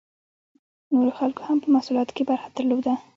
[0.93, 2.93] نورو خلکو هم په محصولاتو کې برخه درلوده.